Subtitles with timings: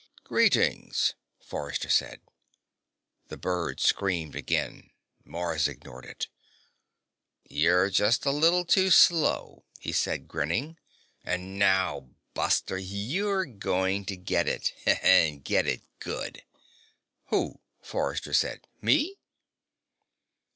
[0.23, 2.21] "Greetings," Forrester said.
[3.27, 4.89] The bird screamed again.
[5.23, 6.27] Mars ignored it.
[7.47, 10.79] "You're just a little too slow," he said, grinning.
[11.23, 16.41] "And now, buster, you're going to get it and get it good."
[17.27, 18.65] "Who?" Forrester said.
[18.81, 19.19] "Me?"